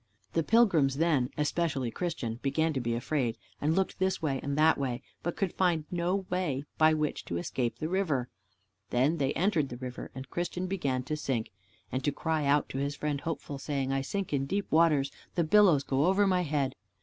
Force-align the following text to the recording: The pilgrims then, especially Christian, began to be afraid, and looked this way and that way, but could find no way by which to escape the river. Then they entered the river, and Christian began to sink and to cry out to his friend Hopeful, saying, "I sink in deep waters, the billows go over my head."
The 0.33 0.41
pilgrims 0.41 0.97
then, 0.97 1.29
especially 1.37 1.91
Christian, 1.91 2.39
began 2.41 2.73
to 2.73 2.79
be 2.79 2.95
afraid, 2.95 3.37
and 3.61 3.75
looked 3.75 3.99
this 3.99 4.19
way 4.19 4.39
and 4.41 4.57
that 4.57 4.79
way, 4.79 5.03
but 5.21 5.35
could 5.35 5.53
find 5.53 5.85
no 5.91 6.25
way 6.31 6.65
by 6.79 6.95
which 6.95 7.23
to 7.25 7.37
escape 7.37 7.77
the 7.77 7.87
river. 7.87 8.27
Then 8.89 9.17
they 9.19 9.31
entered 9.33 9.69
the 9.69 9.77
river, 9.77 10.09
and 10.15 10.27
Christian 10.31 10.65
began 10.65 11.03
to 11.03 11.15
sink 11.15 11.51
and 11.91 12.03
to 12.03 12.11
cry 12.11 12.45
out 12.47 12.67
to 12.69 12.79
his 12.79 12.95
friend 12.95 13.21
Hopeful, 13.21 13.59
saying, 13.59 13.91
"I 13.91 14.01
sink 14.01 14.33
in 14.33 14.47
deep 14.47 14.71
waters, 14.71 15.11
the 15.35 15.43
billows 15.43 15.83
go 15.83 16.05
over 16.07 16.25
my 16.25 16.41
head." 16.41 16.73